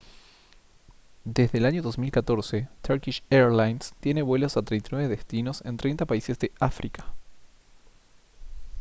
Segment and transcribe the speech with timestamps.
[1.25, 6.51] desde el año 2014 turkish airlines tiene vuelos a 39 destinos en 30 países de
[6.59, 7.05] áfrica